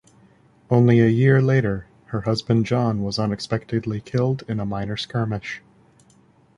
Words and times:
Only 0.71 0.99
a 0.99 1.07
year 1.07 1.43
later, 1.43 1.85
her 2.05 2.21
husband 2.21 2.65
John 2.65 3.03
was 3.03 3.19
unexpectedly 3.19 4.01
killed 4.01 4.43
in 4.47 4.59
a 4.59 4.65
minor 4.65 4.97
skirmish. 4.97 5.61